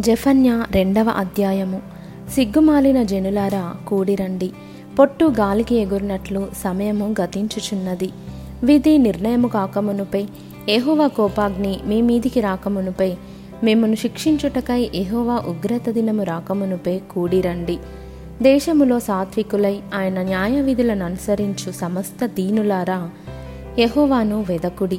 [0.00, 1.82] జఫన్య రెండవ అధ్యాయము.
[2.34, 4.50] సిగ్గుమాలిన జనులారా కూడిరండి.
[4.98, 8.10] పొట్టు గాలికి ఎగురినట్లు సమయము గతించుచున్నది.
[8.64, 10.26] విధి నిర్ణయము కాకమునుపై
[10.68, 13.14] ఎహోవా కోపాగ్ని మీ మీదికి రాకమునుపై
[13.64, 17.78] మిమ్మను శిక్షించుటకై ఎహోవా ఉగ్రత దినము రాకమునుపై కూడిరండి.
[18.42, 23.10] దేశములో సాత్వికులై ఆయన న్యాయ విధులను అనుసరించు సమస్త దీనులారా
[23.78, 24.98] ఎహోవాను వెదకుడి.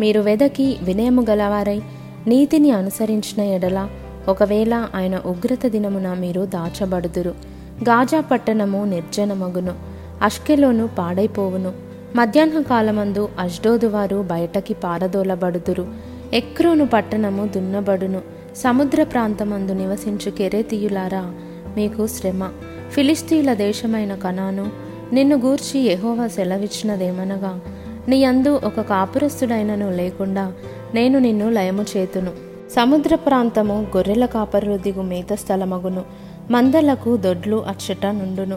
[0.00, 1.80] మీరు వెదకి వినయము గలవారై
[2.26, 3.88] నీతిని అనుసరించిన ఎడల
[4.28, 7.34] ఒకవేళ ఆయన ఉగ్రత దినమున మీరు దాచబడుదురు.
[7.82, 9.74] గాజా పట్టణము నిర్జనమగును.
[10.22, 11.72] అష్కెలోను పాడైపోవును.
[12.16, 15.86] మధ్యాహ్న కాలమందు అష్డోదు వారు బయటకి పారదోలబడుదురు.
[16.32, 18.20] ఎక్రోను పట్టణము దున్నబడును.
[18.56, 21.34] సముద్ర ప్రాంతమందు నివసించు కెరేతీయులారా
[21.76, 22.50] మీకు శ్రమ.
[22.90, 24.70] ఫిలిస్తీన్ల దేశమైన కణాను
[25.12, 27.60] నిన్ను గూర్చి ఎహోవా సెలవిచ్చినదేమనగా
[28.08, 30.52] నీ యందు ఒక కాపురస్తుడైనను లేకుండా
[30.94, 32.45] నేను నిన్ను లయము చేతును.
[32.70, 36.02] సముద్ర ప్రాంతము గొర్రెల కాపరులు దిగు మేత స్థలమగును.
[36.50, 38.56] మందలకు దొడ్లు అచ్చట నుండును.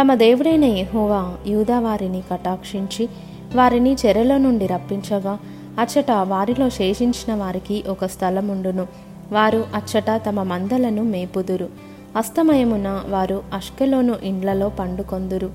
[0.00, 3.08] తమ దేవుడైన యహోవా యూదా వారిని కటాక్షించి
[3.54, 5.38] వారిని చెరలో నుండి రప్పించగా
[5.80, 8.86] అచ్చట వారిలో శేషించిన వారికి ఒక స్థలముండును.
[9.32, 11.68] వారు అచ్చట తమ మందలను మేపుదురు.
[12.16, 15.50] అస్తమయమున వారు అష్కెలోను ఇండ్లలో పండుకొందురు.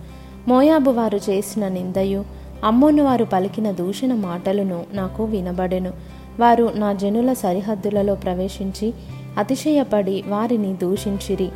[0.47, 2.25] మోయాబు వారు చేసిన నిందయు
[2.63, 6.16] అమ్మోను వారు పలికిన దూషణ మాటలను నాకు వినబడెను.
[6.39, 8.93] వారు నా జనుల సరిహద్దులలో ప్రవేశించి
[9.37, 11.49] అతిశయపడి వారిని దూషించిరి.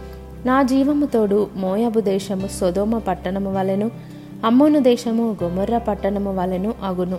[0.45, 1.47] నా జీవము తోడు
[1.99, 3.91] దేశము సొదోమ పట్టణము వలెను
[4.45, 7.17] అమ్మోను దేశము గుమర్ర పట్టణము వలెను అగును.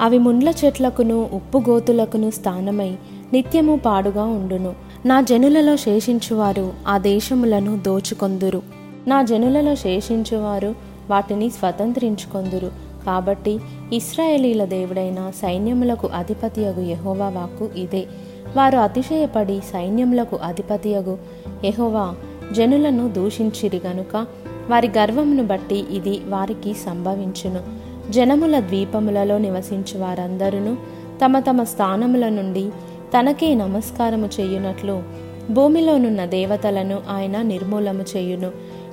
[0.00, 2.96] అవి ముండ్ల చెట్లకును ఉప్పు గోతులకును స్థానమై
[3.32, 4.74] నిత్యము పాడుగా ఉండును.
[5.06, 8.62] నా జనులలో శేషించువారు ఆ దేశములను దోచుకొందురు.
[9.08, 10.74] నా జనులలో శేషించువారు
[11.10, 12.85] వాటిని స్వతంత్రించుకొందురు.
[13.06, 13.58] కాబట్టి
[13.92, 18.04] ఇస్రాయేలీల దేవుడైన సైన్యములకు అధిపతియగు యహోవా వాక్కు ఇదే.
[18.56, 21.18] వారు అతిశయపడి సైన్యములకు అధిపతియగు
[21.64, 22.14] యహోవా
[22.52, 24.26] జనులను దూషించిరి గనుక
[24.70, 27.60] వారి గర్వమును బట్టి ఇది వారికి సంభవించును.
[28.12, 30.76] జనముల ద్వీపములలో నివసించు వారందరూ
[31.24, 32.68] తమ తమ స్థానముల నుండి
[33.18, 35.02] తనకే నమస్కారము చేయునట్లు
[35.50, 38.50] భూమిలోనున్న దేవతలను ఆయన నిర్మూలము చేయును.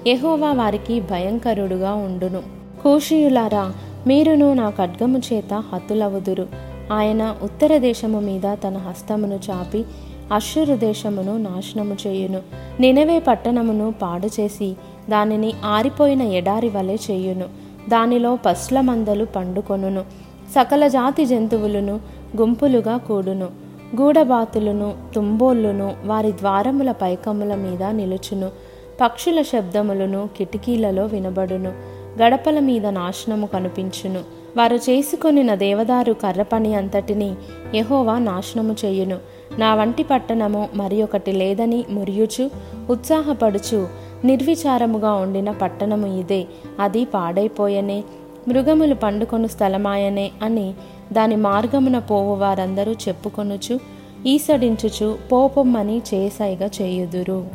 [0.08, 2.42] ఎహోవా వారికి భయంకరుడుగా ఉండును.
[2.84, 3.74] కూషియులారా
[4.08, 6.48] మీరును నా ఖడ్గము చేత హతులవుదురు.
[6.92, 9.86] ఆయన ఉత్తర దేశము మీద తన హస్తమును చాపి
[10.34, 12.42] అశ్వరు దేశమును నాశనము చేయును.
[12.80, 14.76] నినవే పట్టణమును పాడు చేసి
[15.10, 17.46] దానిని ఆరిపోయిన ఎడారి వలె చేయును.
[17.90, 20.02] దానిలో పశుల మందలు పండుకొనును.
[20.56, 22.00] సకల జాతి జంతువులను
[22.38, 23.48] గుంపులుగా కూడును.
[24.02, 28.50] గూడబాతులను తుంబోళ్ళును వారి ద్వారముల పైకముల మీద నిలుచును.
[29.02, 31.93] పక్షుల శబ్దములను కిటికీలలో వినబడును.
[32.22, 34.20] గడపల మీద నాశనము కనిపించును.
[34.58, 37.36] వారు చేసుకొనిన దేవదారు కర్రపని అంతటిని
[37.76, 39.18] యహోవా నాశనము చేయును.
[39.58, 42.50] నా వంటి పట్టణము మరి ఒకటి లేదని మురియుచు
[42.90, 43.88] ఉత్సాహపడుచు
[44.26, 46.46] నిర్విచారముగా ఉండిన పట్టణము ఇదే.
[46.80, 48.04] అది పాడైపోయనే
[48.48, 50.74] మృగములు పండుకొను స్థలమాయనే అని
[51.14, 53.80] దాని మార్గమున పోవు వారందరూ చెప్పుకొనుచు
[54.26, 57.46] ఈసడించుచు పోపొమ్మని చేసైగా చేయుదురు.